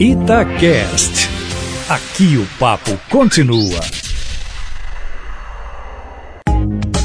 Itacast. 0.00 1.28
Aqui 1.88 2.36
o 2.36 2.44
papo 2.58 2.98
continua. 3.08 3.80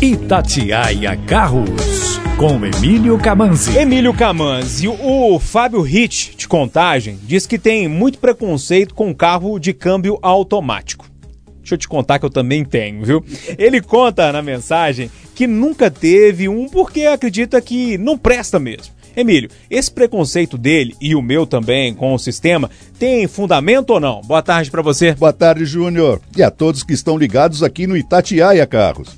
Itatiaia 0.01 1.15
Carros, 1.27 2.19
com 2.35 2.65
Emílio 2.65 3.19
Camanzi. 3.19 3.77
Emílio 3.77 4.11
Camanzi, 4.11 4.87
o 4.87 5.39
Fábio 5.39 5.81
Hit, 5.81 6.35
de 6.35 6.47
Contagem, 6.47 7.19
diz 7.21 7.45
que 7.45 7.59
tem 7.59 7.87
muito 7.87 8.17
preconceito 8.17 8.95
com 8.95 9.13
carro 9.13 9.59
de 9.59 9.71
câmbio 9.71 10.17
automático. 10.23 11.05
Deixa 11.59 11.75
eu 11.75 11.77
te 11.77 11.87
contar 11.87 12.17
que 12.17 12.25
eu 12.25 12.31
também 12.31 12.65
tenho, 12.65 13.05
viu? 13.05 13.23
Ele 13.55 13.81
conta 13.81 14.31
na 14.31 14.41
mensagem 14.41 15.11
que 15.35 15.45
nunca 15.45 15.91
teve 15.91 16.49
um 16.49 16.67
porque 16.67 17.05
acredita 17.05 17.61
que 17.61 17.99
não 17.99 18.17
presta 18.17 18.57
mesmo. 18.57 18.98
Emílio, 19.19 19.49
esse 19.69 19.91
preconceito 19.91 20.57
dele 20.57 20.95
e 21.01 21.13
o 21.13 21.21
meu 21.21 21.45
também 21.45 21.93
com 21.93 22.13
o 22.13 22.19
sistema 22.19 22.69
tem 22.97 23.27
fundamento 23.27 23.89
ou 23.91 23.99
não? 23.99 24.21
Boa 24.21 24.41
tarde 24.41 24.71
para 24.71 24.81
você. 24.81 25.13
Boa 25.13 25.33
tarde, 25.33 25.65
Júnior. 25.65 26.21
E 26.37 26.41
a 26.41 26.49
todos 26.49 26.83
que 26.83 26.93
estão 26.93 27.17
ligados 27.17 27.61
aqui 27.61 27.85
no 27.85 27.97
Itatiaia 27.97 28.65
Carros. 28.65 29.09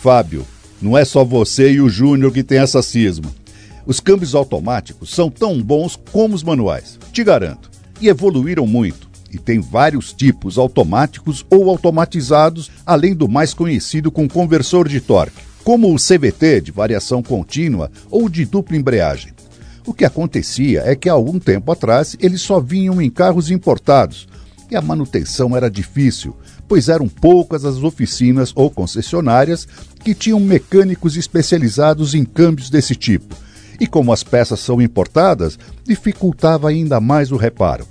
Fábio, 0.00 0.44
não 0.82 0.98
é 0.98 1.04
só 1.04 1.24
você 1.24 1.72
e 1.72 1.80
o 1.80 1.88
Júnior 1.88 2.32
que 2.32 2.42
tem 2.42 2.58
essa 2.58 2.82
cisma. 2.82 3.30
Os 3.86 4.00
câmbios 4.00 4.34
automáticos 4.34 5.10
são 5.10 5.30
tão 5.30 5.62
bons 5.62 5.96
como 6.10 6.34
os 6.34 6.42
manuais, 6.42 6.98
te 7.12 7.22
garanto. 7.22 7.70
E 8.00 8.08
evoluíram 8.08 8.66
muito. 8.66 9.08
E 9.32 9.38
tem 9.38 9.60
vários 9.60 10.12
tipos, 10.12 10.58
automáticos 10.58 11.46
ou 11.48 11.70
automatizados, 11.70 12.68
além 12.84 13.14
do 13.14 13.28
mais 13.28 13.54
conhecido 13.54 14.10
com 14.10 14.28
conversor 14.28 14.88
de 14.88 15.00
torque, 15.00 15.42
como 15.62 15.94
o 15.94 15.96
CVT 15.96 16.62
de 16.62 16.72
variação 16.72 17.22
contínua 17.22 17.90
ou 18.10 18.28
de 18.28 18.44
dupla 18.44 18.76
embreagem. 18.76 19.35
O 19.86 19.94
que 19.94 20.04
acontecia 20.04 20.82
é 20.84 20.96
que 20.96 21.08
há 21.08 21.12
algum 21.12 21.38
tempo 21.38 21.70
atrás 21.70 22.16
eles 22.18 22.40
só 22.40 22.58
vinham 22.58 23.00
em 23.00 23.08
carros 23.08 23.52
importados 23.52 24.26
e 24.68 24.74
a 24.74 24.82
manutenção 24.82 25.56
era 25.56 25.70
difícil, 25.70 26.34
pois 26.66 26.88
eram 26.88 27.06
poucas 27.08 27.64
as 27.64 27.76
oficinas 27.84 28.52
ou 28.56 28.68
concessionárias 28.68 29.66
que 30.02 30.12
tinham 30.12 30.40
mecânicos 30.40 31.16
especializados 31.16 32.14
em 32.14 32.24
câmbios 32.24 32.68
desse 32.68 32.96
tipo. 32.96 33.36
E 33.78 33.86
como 33.86 34.12
as 34.12 34.24
peças 34.24 34.58
são 34.58 34.82
importadas, 34.82 35.56
dificultava 35.84 36.68
ainda 36.68 37.00
mais 37.00 37.30
o 37.30 37.36
reparo. 37.36 37.86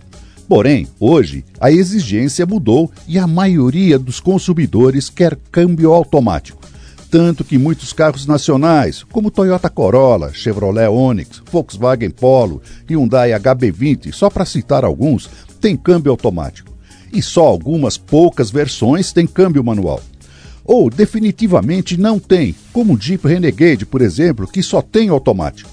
Porém, 0.49 0.87
hoje, 0.99 1.45
a 1.61 1.71
exigência 1.71 2.45
mudou 2.45 2.91
e 3.07 3.17
a 3.17 3.25
maioria 3.25 3.97
dos 3.97 4.19
consumidores 4.19 5.09
quer 5.09 5.37
câmbio 5.49 5.93
automático. 5.93 6.64
Tanto 7.09 7.43
que 7.43 7.57
muitos 7.57 7.93
carros 7.93 8.25
nacionais, 8.25 9.03
como 9.03 9.31
Toyota 9.31 9.69
Corolla, 9.69 10.33
Chevrolet 10.33 10.87
Onix, 10.87 11.41
Volkswagen 11.49 12.09
Polo, 12.09 12.61
Hyundai 12.89 13.31
HB20, 13.31 14.11
só 14.11 14.29
para 14.29 14.45
citar 14.45 14.83
alguns, 14.83 15.29
têm 15.61 15.77
câmbio 15.77 16.11
automático 16.11 16.75
e 17.13 17.21
só 17.21 17.45
algumas 17.45 17.97
poucas 17.97 18.51
versões 18.51 19.13
têm 19.13 19.25
câmbio 19.25 19.63
manual. 19.63 20.01
Ou 20.65 20.89
definitivamente 20.89 21.95
não 21.95 22.19
tem, 22.19 22.55
como 22.73 22.95
o 22.95 22.99
Jeep 22.99 23.25
Renegade, 23.25 23.85
por 23.85 24.01
exemplo, 24.01 24.47
que 24.47 24.61
só 24.61 24.81
tem 24.81 25.09
automático. 25.09 25.69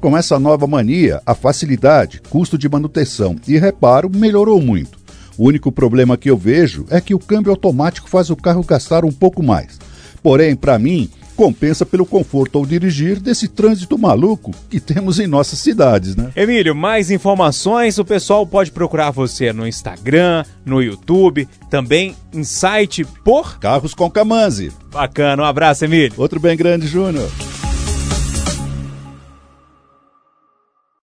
Com 0.00 0.16
essa 0.16 0.38
nova 0.38 0.66
mania, 0.66 1.22
a 1.24 1.34
facilidade, 1.34 2.20
custo 2.28 2.58
de 2.58 2.68
manutenção 2.68 3.36
e 3.46 3.56
reparo 3.56 4.10
melhorou 4.12 4.60
muito. 4.60 4.98
O 5.38 5.46
único 5.46 5.72
problema 5.72 6.16
que 6.16 6.28
eu 6.28 6.36
vejo 6.36 6.84
é 6.90 7.00
que 7.00 7.14
o 7.14 7.18
câmbio 7.18 7.52
automático 7.52 8.10
faz 8.10 8.28
o 8.28 8.36
carro 8.36 8.64
gastar 8.64 9.04
um 9.04 9.12
pouco 9.12 9.42
mais. 9.42 9.78
Porém, 10.22 10.54
para 10.54 10.78
mim, 10.78 11.10
compensa 11.36 11.84
pelo 11.84 12.06
conforto 12.06 12.58
ao 12.58 12.66
dirigir 12.66 13.18
desse 13.18 13.48
trânsito 13.48 13.98
maluco 13.98 14.52
que 14.70 14.78
temos 14.78 15.18
em 15.18 15.26
nossas 15.26 15.58
cidades, 15.58 16.14
né? 16.14 16.30
Emílio, 16.36 16.74
mais 16.74 17.10
informações 17.10 17.98
o 17.98 18.04
pessoal 18.04 18.46
pode 18.46 18.70
procurar 18.70 19.10
você 19.10 19.52
no 19.52 19.66
Instagram, 19.66 20.44
no 20.64 20.82
YouTube, 20.82 21.48
também 21.68 22.14
em 22.32 22.44
site 22.44 23.04
por 23.24 23.58
Carros 23.58 23.94
com 23.94 24.10
Camanzi. 24.10 24.72
Bacana, 24.92 25.42
um 25.42 25.46
abraço, 25.46 25.84
Emílio. 25.84 26.14
Outro 26.16 26.38
bem 26.38 26.56
grande, 26.56 26.86
Júnior. 26.86 27.28